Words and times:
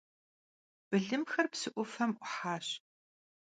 Bılımxer 0.89 1.45
psı 1.51 1.69
'ufem 1.73 2.11
'uhaş. 2.21 2.67